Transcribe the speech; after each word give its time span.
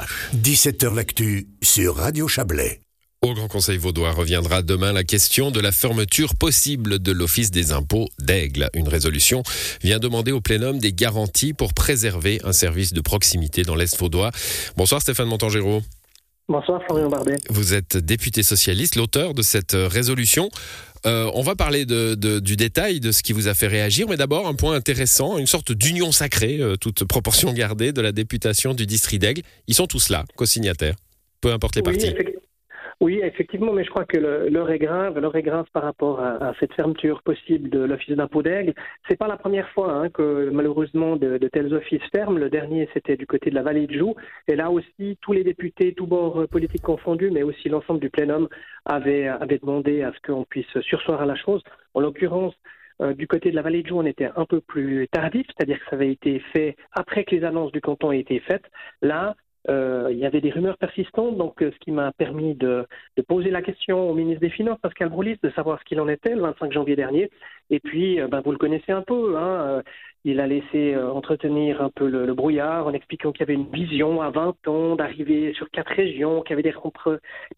CH. 0.00 0.36
17h 0.36 0.94
L'actu 0.94 1.48
sur 1.62 1.96
Radio 1.96 2.28
Chablais. 2.28 2.80
Au 3.22 3.34
Grand 3.34 3.48
Conseil 3.48 3.76
vaudois 3.76 4.12
reviendra 4.12 4.62
demain 4.62 4.92
la 4.92 5.04
question 5.04 5.50
de 5.50 5.60
la 5.60 5.72
fermeture 5.72 6.34
possible 6.34 6.98
de 6.98 7.12
l'Office 7.12 7.50
des 7.50 7.72
impôts 7.72 8.08
d'Aigle. 8.18 8.70
Une 8.72 8.88
résolution 8.88 9.42
vient 9.82 9.98
demander 9.98 10.32
au 10.32 10.40
plénum 10.40 10.78
des 10.78 10.94
garanties 10.94 11.52
pour 11.52 11.74
préserver 11.74 12.40
un 12.44 12.52
service 12.52 12.94
de 12.94 13.00
proximité 13.02 13.62
dans 13.62 13.74
l'Est 13.74 13.98
vaudois. 13.98 14.30
Bonsoir 14.76 15.02
Stéphane 15.02 15.28
Montangéro. 15.28 15.82
Bonsoir 16.48 16.82
Florian 16.84 17.08
Bardet. 17.08 17.36
Vous 17.48 17.74
êtes 17.74 17.96
député 17.96 18.42
socialiste, 18.42 18.96
l'auteur 18.96 19.34
de 19.34 19.42
cette 19.42 19.76
résolution. 19.76 20.50
Euh, 21.06 21.30
on 21.34 21.42
va 21.42 21.56
parler 21.56 21.86
du 21.86 22.56
détail 22.56 23.00
de 23.00 23.12
ce 23.12 23.22
qui 23.22 23.32
vous 23.32 23.48
a 23.48 23.54
fait 23.54 23.66
réagir, 23.66 24.06
mais 24.08 24.16
d'abord 24.16 24.46
un 24.46 24.54
point 24.54 24.74
intéressant, 24.74 25.38
une 25.38 25.46
sorte 25.46 25.72
d'union 25.72 26.12
sacrée, 26.12 26.58
euh, 26.60 26.76
toute 26.76 27.04
proportion 27.04 27.52
gardée, 27.52 27.92
de 27.92 28.00
la 28.00 28.12
députation 28.12 28.74
du 28.74 28.86
district 28.86 29.20
d'Aigle. 29.20 29.42
Ils 29.66 29.74
sont 29.74 29.86
tous 29.86 30.10
là, 30.10 30.24
co-signataires, 30.36 30.96
peu 31.40 31.52
importe 31.52 31.76
les 31.76 31.82
partis. 31.82 32.14
Oui, 33.00 33.18
effectivement, 33.22 33.72
mais 33.72 33.82
je 33.82 33.88
crois 33.88 34.04
que 34.04 34.18
l'heure 34.18 34.70
est 34.70 34.78
grave. 34.78 35.18
L'heure 35.18 35.34
est 35.34 35.42
grave 35.42 35.64
par 35.72 35.84
rapport 35.84 36.20
à, 36.20 36.52
cette 36.60 36.74
fermeture 36.74 37.22
possible 37.22 37.70
de 37.70 37.78
l'office 37.78 38.14
d'impôt 38.14 38.42
d'Aigle. 38.42 38.74
C'est 39.08 39.16
pas 39.16 39.26
la 39.26 39.38
première 39.38 39.70
fois 39.70 39.90
hein, 39.90 40.10
que 40.10 40.50
malheureusement 40.50 41.16
de, 41.16 41.38
tels 41.50 41.72
offices 41.72 42.02
ferment. 42.12 42.38
Le 42.38 42.50
dernier, 42.50 42.90
c'était 42.92 43.16
du 43.16 43.26
côté 43.26 43.48
de 43.48 43.54
la 43.54 43.62
vallée 43.62 43.86
de 43.86 43.94
Joux. 43.94 44.14
Et 44.48 44.54
là 44.54 44.70
aussi, 44.70 45.16
tous 45.22 45.32
les 45.32 45.44
députés, 45.44 45.94
tous 45.94 46.06
bords 46.06 46.46
politiques 46.50 46.82
confondus, 46.82 47.30
mais 47.30 47.42
aussi 47.42 47.70
l'ensemble 47.70 48.00
du 48.00 48.10
plénum, 48.10 48.48
avaient, 48.84 49.28
avaient 49.28 49.58
demandé 49.58 50.02
à 50.02 50.12
ce 50.12 50.20
qu'on 50.20 50.44
puisse 50.44 50.78
sursoir 50.82 51.22
à 51.22 51.26
la 51.26 51.36
chose. 51.36 51.62
En 51.94 52.00
l'occurrence, 52.00 52.54
euh, 53.00 53.14
du 53.14 53.26
côté 53.26 53.50
de 53.50 53.56
la 53.56 53.62
vallée 53.62 53.82
de 53.82 53.88
Joux, 53.88 53.98
on 53.98 54.04
était 54.04 54.28
un 54.36 54.44
peu 54.44 54.60
plus 54.60 55.08
tardif, 55.08 55.46
c'est-à-dire 55.46 55.78
que 55.78 55.86
ça 55.88 55.96
avait 55.96 56.12
été 56.12 56.38
fait 56.52 56.76
après 56.92 57.24
que 57.24 57.34
les 57.34 57.44
annonces 57.44 57.72
du 57.72 57.80
canton 57.80 58.12
aient 58.12 58.20
été 58.20 58.40
faites. 58.40 58.66
Là, 59.00 59.36
euh, 59.68 60.08
il 60.10 60.18
y 60.18 60.24
avait 60.24 60.40
des 60.40 60.50
rumeurs 60.50 60.78
persistantes, 60.78 61.36
donc 61.36 61.62
euh, 61.62 61.70
ce 61.72 61.78
qui 61.80 61.92
m'a 61.92 62.12
permis 62.12 62.54
de, 62.54 62.86
poser 63.28 63.50
la 63.50 63.62
question 63.62 64.10
au 64.10 64.14
ministre 64.14 64.40
des 64.40 64.50
Finances, 64.50 64.78
Pascal 64.80 65.10
Broulis, 65.10 65.38
de 65.42 65.50
savoir 65.50 65.78
ce 65.78 65.84
qu'il 65.84 66.00
en 66.00 66.08
était 66.08 66.34
le 66.34 66.40
25 66.40 66.72
janvier 66.72 66.96
dernier. 66.96 67.30
Et 67.68 67.78
puis, 67.80 68.20
euh, 68.20 68.28
ben, 68.28 68.40
vous 68.40 68.52
le 68.52 68.58
connaissez 68.58 68.92
un 68.92 69.02
peu, 69.02 69.36
hein, 69.36 69.82
il 70.24 70.40
a 70.40 70.46
laissé 70.46 70.96
entretenir 70.96 71.82
un 71.82 71.90
peu 71.90 72.08
le, 72.08 72.32
brouillard 72.34 72.86
en 72.86 72.92
expliquant 72.92 73.32
qu'il 73.32 73.40
y 73.40 73.42
avait 73.44 73.54
une 73.54 73.70
vision 73.70 74.22
à 74.22 74.30
20 74.30 74.68
ans 74.68 74.96
d'arriver 74.96 75.52
sur 75.54 75.70
quatre 75.70 75.92
régions, 75.92 76.42
qu'il 76.42 76.50
y 76.50 76.52
avait 76.54 76.62
des, 76.62 76.74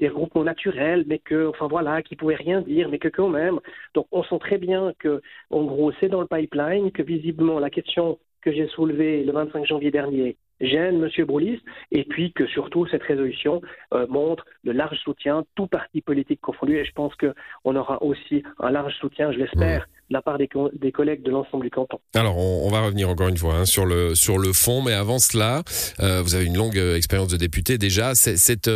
des 0.01 0.09
regroupements 0.09 0.45
naturels, 0.45 1.05
mais 1.07 1.19
que, 1.19 1.49
enfin 1.49 1.69
voilà, 1.69 2.03
qui 2.03 2.17
pouvaient 2.17 2.35
rien 2.35 2.61
dire, 2.61 2.89
mais 2.89 2.99
que 2.99 3.09
quand 3.09 3.29
même. 3.29 3.61
Donc, 3.95 4.07
on 4.13 4.23
sent 4.25 4.39
très 4.41 4.59
bien 4.59 4.93
que, 4.99 5.23
en 5.51 5.65
gros, 5.65 5.93
c'est 6.01 6.09
dans 6.09 6.21
le 6.21 6.27
pipeline, 6.27 6.91
que 6.93 7.03
visiblement 7.03 7.59
la 7.59 7.71
question 7.71 8.19
que 8.43 8.53
j'ai 8.53 8.67
soulevée 8.69 9.25
le 9.25 9.33
25 9.33 9.67
janvier 9.67 9.91
dernier 9.91 10.37
gêne 10.63 11.03
M. 11.03 11.25
Broulis, 11.27 11.61
et 11.91 12.05
puis 12.05 12.33
que 12.33 12.47
surtout 12.47 12.87
cette 12.87 13.03
résolution 13.03 13.61
euh, 13.93 14.07
montre 14.09 14.45
de 14.65 14.71
large 14.71 14.99
soutien, 14.99 15.45
tout 15.55 15.67
parti 15.67 16.01
politique 16.01 16.41
confondu, 16.41 16.79
et 16.79 16.85
je 16.85 16.93
pense 16.93 17.13
qu'on 17.17 17.77
aura 17.77 18.03
aussi 18.03 18.43
un 18.61 18.71
large 18.71 18.95
soutien, 19.01 19.33
je 19.33 19.39
l'espère, 19.39 19.87
de 20.09 20.15
la 20.15 20.23
part 20.23 20.39
des, 20.39 20.49
des 20.75 20.93
collègues 20.93 21.23
de 21.23 21.31
l'ensemble 21.31 21.65
du 21.65 21.71
canton. 21.71 21.99
Alors, 22.15 22.39
on, 22.39 22.71
va 22.71 22.83
revenir 22.83 23.09
encore 23.09 23.29
une 23.29 23.37
fois 23.37 23.57
hein, 23.57 23.65
sur, 23.65 23.85
le, 23.85 24.15
sur 24.15 24.39
le 24.39 24.53
fond, 24.53 24.83
mais 24.83 24.93
avant 24.93 25.19
cela, 25.19 25.63
euh, 26.01 26.23
vous 26.23 26.35
avez 26.35 26.45
une 26.47 26.57
longue 26.57 26.79
euh, 26.79 26.97
expérience 26.97 27.29
de 27.29 27.37
député 27.37 27.79
déjà, 27.79 28.15
cette, 28.15 28.71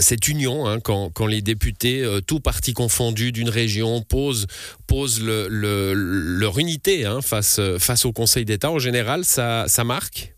cette 0.00 0.28
union, 0.28 0.66
hein, 0.66 0.80
quand, 0.80 1.10
quand 1.10 1.26
les 1.26 1.42
députés, 1.42 2.04
tout 2.26 2.40
parti 2.40 2.72
confondu 2.72 3.32
d'une 3.32 3.50
région, 3.50 4.02
posent, 4.02 4.46
posent 4.86 5.22
le, 5.22 5.48
leur 5.94 6.58
unité 6.58 7.04
hein, 7.04 7.20
face, 7.20 7.60
face 7.78 8.04
au 8.04 8.12
Conseil 8.12 8.44
d'État, 8.44 8.70
en 8.70 8.78
général, 8.78 9.24
ça, 9.24 9.66
ça 9.68 9.84
marque? 9.84 10.37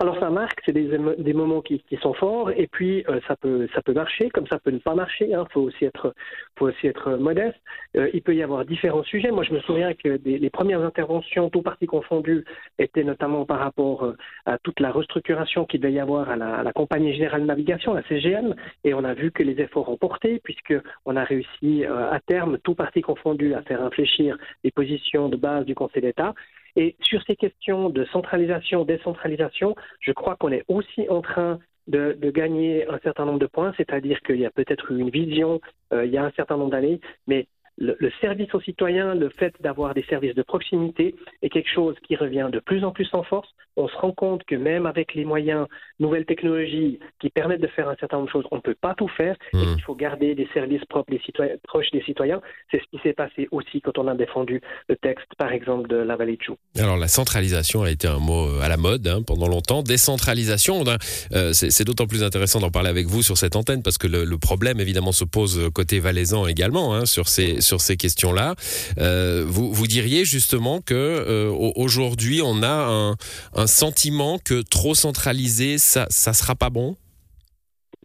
Alors 0.00 0.18
ça 0.18 0.30
marque, 0.30 0.60
c'est 0.64 0.72
des, 0.72 0.88
des, 1.18 1.32
moments 1.32 1.60
qui, 1.60 1.80
qui, 1.88 1.96
sont 1.96 2.14
forts, 2.14 2.50
et 2.50 2.66
puis 2.66 3.04
euh, 3.08 3.20
ça 3.28 3.36
peut 3.36 3.68
ça 3.74 3.82
peut 3.82 3.92
marcher, 3.92 4.30
comme 4.30 4.46
ça 4.46 4.58
peut 4.58 4.70
ne 4.70 4.78
pas 4.78 4.94
marcher. 4.94 5.28
Il 5.28 5.34
hein. 5.34 5.46
faut 5.52 5.60
aussi 5.60 5.84
être 5.84 6.14
faut 6.58 6.68
aussi 6.68 6.86
être 6.86 7.16
modeste. 7.16 7.58
Euh, 7.96 8.10
il 8.14 8.22
peut 8.22 8.34
y 8.34 8.42
avoir 8.42 8.64
différents 8.64 9.02
sujets. 9.02 9.30
Moi, 9.30 9.44
je 9.44 9.52
me 9.52 9.60
souviens 9.60 9.94
que 9.94 10.16
des, 10.16 10.38
les 10.38 10.50
premières 10.50 10.82
interventions, 10.82 11.50
tout 11.50 11.62
parti 11.62 11.86
confondu, 11.86 12.44
étaient 12.78 13.04
notamment 13.04 13.44
par 13.44 13.58
rapport 13.58 14.04
euh, 14.04 14.16
à 14.46 14.58
toute 14.58 14.80
la 14.80 14.90
restructuration 14.90 15.66
qu'il 15.66 15.80
devait 15.80 15.92
y 15.92 16.00
avoir 16.00 16.30
à 16.30 16.36
la, 16.36 16.56
à 16.56 16.62
la, 16.62 16.72
compagnie 16.72 17.14
générale 17.14 17.42
de 17.42 17.46
navigation, 17.46 17.94
la 17.94 18.02
CGM, 18.04 18.54
et 18.84 18.94
on 18.94 19.04
a 19.04 19.14
vu 19.14 19.30
que 19.30 19.42
les 19.42 19.60
efforts 19.60 19.88
ont 19.88 19.96
porté, 19.96 20.40
puisque 20.42 20.74
on 21.04 21.16
a 21.16 21.24
réussi 21.24 21.84
à 21.84 22.18
terme, 22.26 22.58
tout 22.58 22.74
parti 22.74 23.02
confondu, 23.02 23.54
à 23.54 23.62
faire 23.62 23.82
infléchir 23.82 24.38
les 24.64 24.70
positions 24.70 25.28
de 25.28 25.36
base 25.36 25.66
du 25.66 25.74
Conseil 25.74 26.02
d'État. 26.02 26.34
Et 26.76 26.96
sur 27.00 27.22
ces 27.24 27.36
questions 27.36 27.90
de 27.90 28.04
centralisation, 28.06 28.84
décentralisation, 28.84 29.74
je 30.00 30.12
crois 30.12 30.36
qu'on 30.36 30.52
est 30.52 30.64
aussi 30.68 31.08
en 31.08 31.20
train 31.20 31.58
de, 31.88 32.16
gagner 32.30 32.88
un 32.88 32.98
certain 33.00 33.24
nombre 33.24 33.38
de 33.38 33.46
points, 33.46 33.74
c'est-à-dire 33.76 34.20
qu'il 34.20 34.40
y 34.40 34.46
a 34.46 34.50
peut-être 34.50 34.92
une 34.92 35.10
vision 35.10 35.60
euh, 35.92 36.06
il 36.06 36.12
y 36.12 36.16
a 36.16 36.24
un 36.24 36.30
certain 36.32 36.56
nombre 36.56 36.70
d'années, 36.70 37.00
mais 37.26 37.46
le, 37.78 38.12
service 38.20 38.54
aux 38.54 38.60
citoyens, 38.60 39.14
le 39.14 39.30
fait 39.30 39.54
d'avoir 39.60 39.94
des 39.94 40.04
services 40.04 40.34
de 40.34 40.42
proximité 40.42 41.14
est 41.42 41.48
quelque 41.48 41.70
chose 41.72 41.96
qui 42.06 42.16
revient 42.16 42.48
de 42.52 42.60
plus 42.60 42.84
en 42.84 42.92
plus 42.92 43.08
en 43.12 43.22
force. 43.22 43.48
On 43.76 43.88
se 43.88 43.96
rend 43.96 44.12
compte 44.12 44.44
que 44.44 44.54
même 44.54 44.84
avec 44.84 45.14
les 45.14 45.24
moyens, 45.24 45.66
nouvelles 45.98 46.26
technologies 46.26 46.98
qui 47.20 47.30
permettent 47.30 47.62
de 47.62 47.68
faire 47.68 47.88
un 47.88 47.96
certain 47.96 48.18
nombre 48.18 48.28
de 48.28 48.32
choses, 48.32 48.44
on 48.50 48.56
ne 48.56 48.60
peut 48.60 48.76
pas 48.78 48.94
tout 48.94 49.08
faire 49.08 49.36
et 49.54 49.56
mmh. 49.56 49.74
qu'il 49.74 49.82
faut 49.82 49.94
garder 49.94 50.34
des 50.34 50.46
services 50.52 50.84
propres 50.84 51.10
des 51.10 51.20
citoyens, 51.20 51.54
proches 51.66 51.90
des 51.90 52.02
citoyens. 52.02 52.40
C'est 52.70 52.78
ce 52.78 52.84
qui 52.90 53.02
s'est 53.02 53.14
passé 53.14 53.48
aussi 53.50 53.80
quand 53.80 53.96
on 53.96 54.06
a 54.08 54.14
défendu 54.14 54.60
le 54.88 54.96
texte, 54.96 55.28
par 55.38 55.52
exemple, 55.52 55.88
de 55.88 55.96
la 55.96 56.16
vallée 56.16 56.36
de 56.36 56.42
Chou. 56.42 56.56
Alors 56.78 56.98
la 56.98 57.08
centralisation 57.08 57.82
a 57.82 57.90
été 57.90 58.06
un 58.06 58.18
mot 58.18 58.48
euh, 58.48 58.60
à 58.60 58.68
la 58.68 58.76
mode 58.76 59.06
hein, 59.08 59.22
pendant 59.26 59.48
longtemps. 59.48 59.82
Décentralisation, 59.82 60.84
euh, 61.32 61.52
c'est 61.52 61.84
d'autant 61.84 62.06
plus 62.06 62.22
intéressant 62.22 62.60
d'en 62.60 62.70
parler 62.70 62.90
avec 62.90 63.06
vous 63.06 63.22
sur 63.22 63.38
cette 63.38 63.56
antenne 63.56 63.82
parce 63.82 63.96
que 63.96 64.06
le, 64.06 64.38
problème 64.42 64.80
évidemment 64.80 65.12
se 65.12 65.24
pose 65.24 65.70
côté 65.72 66.00
valaisan 66.00 66.48
également 66.48 66.94
hein, 66.94 67.06
sur 67.06 67.28
ces 67.28 67.61
sur 67.62 67.80
ces 67.80 67.96
questions-là. 67.96 68.54
Euh, 68.98 69.44
vous, 69.46 69.86
diriez 69.86 70.24
justement 70.24 70.80
que 70.80 70.94
euh, 70.94 71.50
aujourd'hui 71.76 72.40
on 72.44 72.62
a 72.62 73.14
un, 73.54 73.66
sentiment 73.66 74.38
que 74.38 74.62
trop 74.62 74.94
centralisé, 74.94 75.78
ça, 75.78 76.06
ça 76.10 76.32
sera 76.32 76.54
pas 76.54 76.70
bon? 76.70 76.96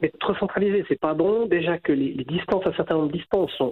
Mais 0.01 0.11
trop 0.19 0.35
centralisé, 0.35 0.85
c'est 0.87 0.99
pas 0.99 1.15
bon. 1.15 1.47
Déjà 1.47 1.79
que 1.79 1.91
les, 1.91 2.13
distances, 2.25 2.65
un 2.67 2.73
certain 2.73 2.95
nombre 2.95 3.07
de 3.07 3.17
distances 3.17 3.51
sont, 3.57 3.71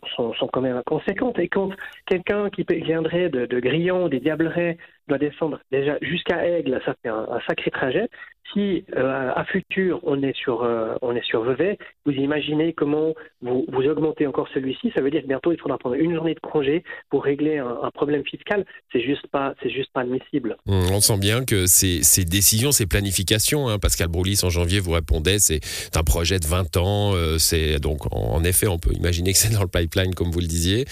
quand 0.52 0.62
même 0.62 0.78
inconséquentes. 0.78 1.38
Et 1.38 1.48
quand 1.48 1.70
quelqu'un 2.08 2.50
qui 2.50 2.66
viendrait 2.68 3.30
de, 3.30 3.46
de 3.46 3.60
Grillon, 3.60 4.08
des 4.08 4.20
Diableret, 4.20 4.78
doit 5.08 5.18
descendre 5.18 5.60
déjà 5.72 5.98
jusqu'à 6.02 6.46
Aigle, 6.46 6.82
ça 6.86 6.96
fait 7.02 7.10
un, 7.10 7.40
sacré 7.48 7.72
trajet. 7.72 8.10
Si 8.54 8.86
euh, 8.96 9.32
à 9.36 9.44
futur 9.46 10.00
on 10.04 10.22
est 10.22 10.36
sur 10.36 10.64
euh, 10.64 10.94
on 11.02 11.16
est 11.16 11.26
sur 11.26 11.44
Vevey, 11.44 11.80
vous 12.06 12.12
imaginez 12.12 12.74
comment 12.74 13.14
vous, 13.42 13.66
vous 13.68 13.82
augmentez 13.84 14.28
encore 14.28 14.48
celui-ci. 14.54 14.92
Ça 14.94 15.02
veut 15.02 15.10
dire 15.10 15.24
que 15.24 15.28
bientôt 15.28 15.52
il 15.52 15.60
faudra 15.60 15.80
prendre 15.80 15.96
une 15.96 16.14
journée 16.14 16.36
de 16.36 16.40
congé 16.40 16.84
pour 17.10 17.24
régler 17.24 17.58
un, 17.58 17.90
problème 17.92 18.24
fiscal. 18.24 18.64
C'est 18.92 19.02
juste 19.02 19.26
pas 19.28 19.56
c'est 19.64 19.72
juste 19.72 19.92
pas 19.94 20.02
admissible. 20.02 20.58
Mmh, 20.68 20.92
on 20.92 21.02
sent 21.02 21.18
bien 21.18 21.44
que 21.44 21.66
ces, 21.66 22.02
décisions, 22.26 22.72
ces 22.72 22.86
planifications, 22.86 23.68
hein, 23.68 23.80
Pascal 23.80 24.10
Broulis 24.10 24.42
en 24.44 24.50
janvier 24.50 24.80
vous 24.80 24.92
répondait, 24.92 25.40
c'est 25.40 25.62
un 25.96 26.04
projet 26.04 26.40
de 26.40 26.46
20 26.46 26.78
ans. 26.78 27.16
Euh, 27.16 27.40
c'est 27.40 27.80
donc 27.80 28.02
en 28.12 28.44
effet 28.44 28.68
on 28.68 28.78
peut 28.78 28.94
imaginer 28.94 29.34
que 29.34 29.40
c'est 29.40 29.54
dans 29.54 29.64
le 29.64 29.68
pipeline 29.68 30.14
comme 30.14 30.30
vous 30.30 30.40
le 30.40 30.48
disiez, 30.48 30.86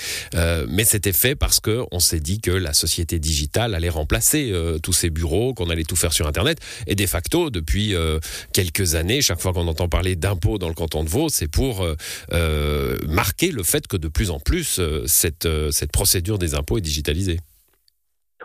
mais 0.67 0.85
c'était 0.85 1.13
fait 1.13 1.35
parce 1.35 1.59
que 1.59 1.83
on 1.91 1.99
s'est 1.99 2.19
dit 2.19 2.41
que 2.41 2.51
la 2.51 2.73
société 2.73 3.19
digitale 3.19 3.75
allait 3.75 3.89
remplacer 4.03 4.51
euh, 4.51 4.79
tous 4.79 4.91
ces 4.91 5.09
bureaux, 5.09 5.53
qu'on 5.53 5.69
allait 5.69 5.85
tout 5.85 5.95
faire 5.95 6.11
sur 6.11 6.27
Internet. 6.27 6.59
Et 6.87 6.95
de 6.95 7.05
facto, 7.05 7.49
depuis 7.49 7.95
euh, 7.95 8.19
quelques 8.51 8.95
années, 8.95 9.21
chaque 9.21 9.39
fois 9.39 9.53
qu'on 9.53 9.67
entend 9.67 9.87
parler 9.87 10.17
d'impôts 10.17 10.57
dans 10.57 10.67
le 10.67 10.73
canton 10.73 11.05
de 11.05 11.09
Vaud, 11.09 11.29
c'est 11.29 11.47
pour 11.47 11.85
euh, 12.33 12.97
marquer 13.07 13.51
le 13.51 13.63
fait 13.63 13.87
que 13.87 13.95
de 13.95 14.09
plus 14.09 14.29
en 14.29 14.39
plus, 14.39 14.81
cette, 15.05 15.47
cette 15.71 15.91
procédure 15.91 16.37
des 16.37 16.53
impôts 16.53 16.77
est 16.77 16.81
digitalisée. 16.81 17.39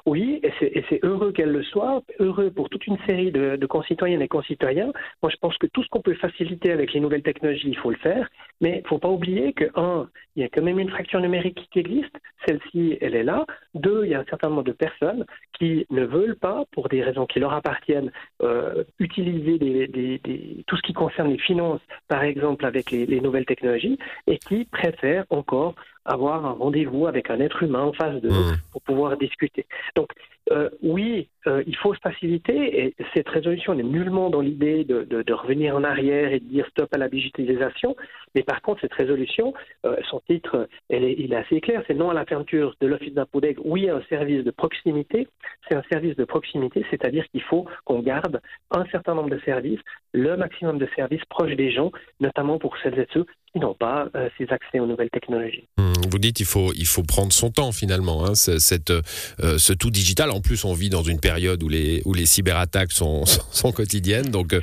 Oui, 0.09 0.41
et 0.43 0.85
c'est 0.89 1.05
heureux 1.05 1.33
qu'elle 1.33 1.53
le 1.53 1.63
soit, 1.63 2.03
heureux 2.19 2.51
pour 2.51 2.71
toute 2.71 2.87
une 2.87 2.97
série 3.07 3.31
de, 3.31 3.67
concitoyennes 3.67 4.23
et 4.23 4.29
concitoyens. 4.29 4.91
Moi, 5.23 5.31
je 5.31 5.37
pense 5.37 5.59
que 5.59 5.67
tout 5.67 5.83
ce 5.83 5.89
qu'on 5.91 6.01
peut 6.01 6.15
faciliter 6.15 6.73
avec 6.73 6.95
les 6.95 7.01
nouvelles 7.01 7.23
technologies, 7.23 7.69
il 7.69 7.77
faut 7.77 7.91
le 7.91 7.99
faire. 7.99 8.27
Mais 8.63 8.79
il 8.79 8.83
ne 8.85 8.89
faut 8.89 8.97
pas 8.97 9.11
oublier 9.11 9.53
que, 9.53 9.67
un, 9.75 10.09
il 10.35 10.43
y 10.43 10.47
a 10.47 10.49
quand 10.49 10.63
même 10.63 10.79
une 10.79 10.89
fracture 10.89 11.21
numérique 11.21 11.69
qui 11.71 11.81
existe. 11.81 12.17
Celle-ci, 12.47 12.97
elle 13.03 13.17
est 13.17 13.23
là. 13.23 13.45
Deux, 13.75 14.05
il 14.05 14.13
y 14.13 14.15
a 14.15 14.21
un 14.21 14.25
certain 14.25 14.49
nombre 14.49 14.63
de 14.63 14.73
personnes 14.73 15.27
qui 15.59 15.85
ne 15.91 16.07
veulent 16.07 16.37
pas, 16.37 16.65
pour 16.73 16.89
des 16.89 17.03
raisons 17.03 17.27
qui 17.27 17.39
leur 17.39 17.53
appartiennent, 17.53 18.11
euh, 18.43 18.85
utiliser 18.99 19.59
des, 19.59 20.65
tout 20.67 20.77
ce 20.79 20.83
qui 20.83 20.95
concerne 20.95 21.29
les 21.29 21.39
finances, 21.39 21.83
par 22.09 22.23
exemple, 22.23 22.65
avec 22.65 22.93
les 22.93 23.21
nouvelles 23.21 23.45
technologies, 23.45 23.99
et 24.27 24.39
qui 24.39 24.65
préfèrent 24.65 25.27
encore 25.29 25.75
avoir 26.09 26.45
un 26.45 26.53
rendez-vous 26.53 27.07
avec 27.07 27.31
un 27.31 27.41
être 27.41 27.63
humain 27.63 27.83
en 27.83 27.93
face 27.93 28.21
de 28.21 28.31
mmh. 28.31 28.57
pour 28.73 28.83
pouvoir 28.83 29.17
discuter. 29.17 29.67
Donc, 29.95 30.09
euh, 30.51 30.71
oui, 30.83 31.29
euh, 31.47 31.63
il 31.67 31.77
faut 31.77 31.95
se 31.95 32.01
faciliter 32.01 32.81
et 32.81 32.95
cette 33.15 33.29
résolution 33.29 33.75
n'est 33.75 33.83
nullement 33.83 34.31
dans 34.31 34.41
l'idée 34.41 34.85
de, 34.85 35.33
revenir 35.33 35.77
en 35.77 35.85
arrière 35.85 36.33
et 36.33 36.41
de 36.41 36.45
dire 36.45 36.67
stop 36.71 36.93
à 36.93 36.99
la 36.99 37.09
digitalisation. 37.09 37.97
Mais 38.35 38.43
par 38.43 38.61
contre, 38.61 38.81
cette 38.81 38.95
résolution, 38.95 39.55
euh, 39.87 39.97
son 40.11 40.21
titre, 40.29 40.69
il 40.91 41.33
est 41.33 41.37
assez 41.37 41.61
clair, 41.61 41.83
c'est 41.87 41.95
non 41.95 42.11
à 42.11 42.15
la 42.15 42.25
fermeture 42.25 42.75
de 42.81 42.87
l'office 42.87 43.15
d'impôt 43.15 43.41
d'aigle, 43.41 43.61
oui 43.65 43.89
à 43.89 43.97
un 43.97 44.03
service 44.09 44.45
de 44.45 44.51
proximité. 44.51 45.29
C'est 45.69 45.77
un 45.77 45.83
service 45.91 46.17
de 46.17 46.25
proximité, 46.25 46.85
c'est-à-dire 46.91 47.25
qu'il 47.31 47.43
faut 47.43 47.67
qu'on 47.85 48.01
garde 48.01 48.41
un 48.71 48.85
certain 48.87 49.15
nombre 49.15 49.31
de 49.31 49.41
services, 49.41 49.81
le 50.13 50.37
maximum 50.37 50.79
de 50.79 50.89
services 50.97 51.25
proches 51.29 51.55
des 51.55 51.71
gens, 51.71 51.93
notamment 52.21 52.59
pour 52.59 52.77
celles 52.83 52.99
et 52.99 53.07
ceux 53.13 53.27
qui 53.53 53.61
n'ont 53.61 53.75
pas 53.75 54.09
euh, 54.15 54.29
ces 54.37 54.47
accès 54.51 54.81
aux 54.81 54.87
nouvelles 54.87 55.11
technologies. 55.11 55.69
Mmh, 55.79 55.93
vous 56.11 56.19
dites 56.19 56.41
il 56.41 56.47
faut 56.47 56.73
il 56.75 56.87
faut 56.87 57.03
prendre 57.03 57.33
son 57.33 57.51
temps 57.51 57.73
finalement. 57.73 58.25
Hein, 58.25 58.35
ce 58.35 59.73
tout 59.73 59.91
digital. 59.91 60.31
En 60.39 60.41
plus, 60.41 60.65
on 60.65 60.73
vit 60.73 60.89
dans 60.89 61.03
une 61.03 61.19
période 61.19 61.61
où 61.65 61.69
les 61.69 62.27
cyberattaques 62.27 62.93
sont 62.93 63.73
quotidiennes, 63.75 64.31
donc 64.31 64.53
euh, 64.53 64.61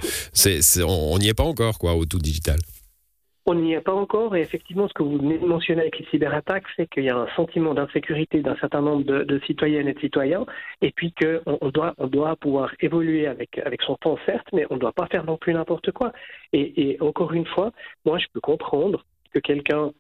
on 0.88 1.18
n'y 1.18 1.28
est 1.28 1.34
pas 1.34 1.44
encore 1.44 1.78
au 1.84 2.06
tout 2.06 2.18
digital. 2.18 2.56
On 3.46 3.56
n'y 3.56 3.74
est 3.74 3.82
pas 3.82 3.94
encore 3.94 4.38
et 4.38 4.42
effectivement 4.42 4.88
ce 4.88 4.94
que 4.94 5.04
vous 5.04 5.18
venez 5.18 5.38
de 5.38 5.46
mentionner 5.46 5.82
avec 5.82 6.00
les 6.00 6.06
cyberattaques, 6.06 6.64
c'est 6.78 6.90
qu'il 6.90 7.04
y 7.04 7.10
a 7.10 7.18
un 7.18 7.28
sentiment 7.36 7.74
d'insécurité 7.74 8.40
d'un 8.42 8.56
certain 8.56 8.82
nombre 8.82 9.04
de, 9.04 9.42
citoyennes 9.46 9.90
et 9.90 9.94
de 9.94 10.00
citoyens 10.00 10.46
et 10.82 10.92
puis 10.92 11.14
qu'on 11.14 11.58
on 11.60 11.70
doit, 11.70 12.36
pouvoir 12.38 12.72
évoluer 12.80 13.28
avec, 13.28 13.60
son 13.86 13.98
temps 13.98 14.18
certes, 14.26 14.48
mais 14.54 14.66
on 14.70 14.76
ne 14.76 14.80
doit 14.80 14.94
pas 14.94 15.08
faire 15.08 15.26
non 15.26 15.38
plus 15.38 15.54
n'importe 15.54 15.92
quoi. 15.92 16.14
Et 16.54 16.98
encore 17.02 17.34
une 17.34 17.46
fois, 17.46 17.74
moi 18.06 18.18
je 18.18 18.28
peux 18.34 18.40
comprendre 18.40 19.06
que 19.34 19.40
quelqu'un 19.40 19.92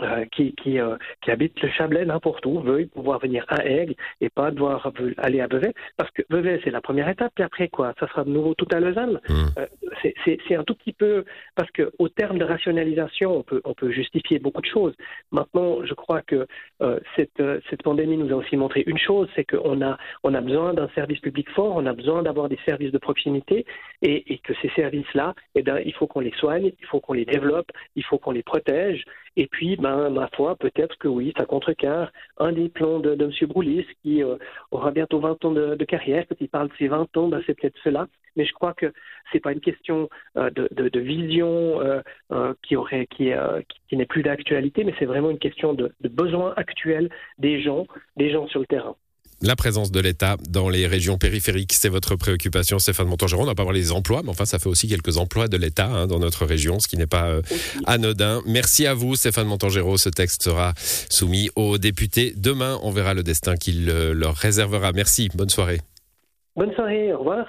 euh, 0.00 0.24
qui, 0.30 0.54
qui, 0.54 0.78
euh, 0.78 0.96
qui 1.22 1.32
habite 1.32 1.60
le 1.60 1.68
Chablais 1.70 2.04
n'importe 2.04 2.46
où 2.46 2.60
veuille 2.60 2.86
pouvoir 2.86 3.18
venir 3.18 3.44
à 3.48 3.66
Aigle 3.66 3.96
et 4.20 4.28
pas 4.28 4.52
devoir 4.52 4.92
aller 5.16 5.40
à 5.40 5.48
Vevey 5.48 5.74
parce 5.96 6.08
que 6.12 6.22
Vevey 6.30 6.60
c'est 6.62 6.70
la 6.70 6.80
première 6.80 7.08
étape 7.08 7.32
puis 7.34 7.42
après 7.42 7.68
quoi 7.68 7.94
ça 7.98 8.06
sera 8.06 8.22
de 8.22 8.30
nouveau 8.30 8.54
tout 8.54 8.68
à 8.70 8.78
Lausanne. 8.78 9.18
Mmh. 9.28 9.34
euh, 9.58 9.66
c'est 10.24 10.54
un 10.54 10.62
tout 10.62 10.76
petit 10.76 10.92
peu 10.92 11.24
parce 11.56 11.68
que 11.72 11.90
au 11.98 12.08
terme 12.08 12.38
de 12.38 12.44
rationalisation 12.44 13.38
on 13.38 13.42
peut 13.42 13.60
on 13.64 13.74
peut 13.74 13.90
justifier 13.90 14.38
beaucoup 14.38 14.60
de 14.60 14.68
choses. 14.68 14.94
Maintenant 15.32 15.84
je 15.84 15.94
crois 15.94 16.22
que 16.22 16.46
cette 17.16 17.42
cette 17.68 17.82
pandémie 17.82 18.18
nous 18.18 18.32
a 18.32 18.36
aussi 18.36 18.56
montré 18.56 18.84
une 18.86 18.98
chose 18.98 19.28
c'est 19.34 19.44
qu'on 19.44 19.82
a 19.82 19.98
on 20.22 20.32
a 20.34 20.40
besoin 20.40 20.74
d'un 20.74 20.88
service 20.94 21.18
public 21.18 21.50
fort 21.50 21.74
on 21.74 21.86
a 21.86 21.92
besoin 21.92 22.22
d'avoir 22.22 22.48
des 22.48 22.58
services 22.64 22.92
de 22.92 22.98
proximité 22.98 23.66
et, 24.02 24.32
et 24.32 24.38
que 24.38 24.52
ces 24.62 24.68
services 24.76 25.12
là 25.14 25.34
eh 25.56 25.62
bien 25.62 25.80
il 25.84 25.92
faut 25.92 26.06
qu'on 26.06 26.20
les 26.20 26.34
soigne 26.38 26.70
il 26.80 26.86
faut 26.86 27.00
qu'on 27.00 27.14
les 27.14 27.24
développe 27.24 27.72
il 27.96 28.04
faut 28.04 28.18
qu'on 28.18 28.30
les 28.30 28.44
protège 28.44 29.04
et 29.38 29.46
puis, 29.46 29.76
ben, 29.76 29.87
ma 30.10 30.28
foi, 30.34 30.56
peut-être 30.56 30.96
que 30.98 31.08
oui, 31.08 31.32
ça 31.36 31.44
contrecarre 31.44 32.12
un 32.38 32.52
des 32.52 32.68
plans 32.68 32.98
de, 32.98 33.12
M. 33.12 33.30
Broulis, 33.48 33.86
qui 34.02 34.22
euh, 34.22 34.36
aura 34.70 34.90
bientôt 34.90 35.20
20 35.20 35.44
ans 35.44 35.52
de, 35.52 35.84
carrière. 35.84 36.24
Quand 36.28 36.36
il 36.40 36.48
parle 36.48 36.68
de 36.68 36.74
ses 36.78 36.88
20 36.88 37.16
ans, 37.16 37.28
ben, 37.28 37.42
c'est 37.46 37.54
peut-être 37.54 37.78
cela. 37.84 38.06
Mais 38.36 38.44
je 38.44 38.52
crois 38.52 38.72
que 38.74 38.92
c'est 39.32 39.40
pas 39.40 39.52
une 39.52 39.60
question 39.60 40.08
euh, 40.36 40.50
de, 40.50 41.00
vision 41.00 41.80
euh, 41.80 42.54
qui, 42.62 42.76
qui, 43.88 43.96
n'est 43.96 44.06
plus 44.06 44.22
d'actualité, 44.22 44.84
mais 44.84 44.94
c'est 44.98 45.06
vraiment 45.06 45.30
une 45.30 45.38
question 45.38 45.74
de, 45.74 45.92
de 46.00 46.08
besoin 46.08 46.54
actuel 46.56 47.08
des 47.38 47.60
gens, 47.60 47.86
des 48.16 48.30
gens 48.30 48.46
sur 48.48 48.60
le 48.60 48.66
terrain 48.66 48.96
la 49.40 49.56
présence 49.56 49.90
de 49.90 50.00
l'État 50.00 50.36
dans 50.48 50.68
les 50.68 50.86
régions 50.86 51.18
périphériques. 51.18 51.72
C'est 51.72 51.88
votre 51.88 52.16
préoccupation, 52.16 52.78
Stéphane 52.78 53.06
Montangeron. 53.06 53.42
On 53.42 53.46
n'a 53.46 53.54
pas 53.54 53.64
parlé 53.64 53.80
des 53.80 53.92
emplois, 53.92 54.22
mais 54.22 54.30
enfin, 54.30 54.44
ça 54.44 54.58
fait 54.58 54.68
aussi 54.68 54.88
quelques 54.88 55.16
emplois 55.16 55.48
de 55.48 55.56
l'État 55.56 55.86
hein, 55.86 56.06
dans 56.06 56.18
notre 56.18 56.44
région, 56.44 56.80
ce 56.80 56.88
qui 56.88 56.96
n'est 56.96 57.06
pas 57.06 57.28
euh, 57.28 57.42
anodin. 57.86 58.42
Merci 58.46 58.86
à 58.86 58.94
vous, 58.94 59.16
Stéphane 59.16 59.46
Montangero. 59.46 59.96
Ce 59.96 60.08
texte 60.08 60.42
sera 60.42 60.74
soumis 61.10 61.50
aux 61.56 61.78
députés 61.78 62.34
demain. 62.36 62.78
On 62.82 62.90
verra 62.90 63.14
le 63.14 63.22
destin 63.22 63.56
qu'il 63.56 63.88
euh, 63.90 64.12
leur 64.12 64.34
réservera. 64.34 64.92
Merci. 64.92 65.28
Bonne 65.34 65.50
soirée. 65.50 65.80
Bonne 66.56 66.72
soirée. 66.74 67.12
Au 67.12 67.18
revoir. 67.18 67.48